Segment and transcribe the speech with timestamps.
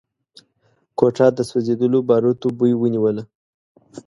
[0.99, 3.23] کوټه د سوځېدلو باروتو بوی ونيوله.